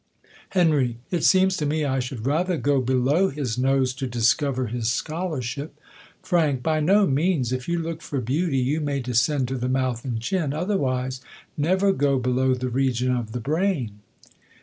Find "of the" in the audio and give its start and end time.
13.15-13.39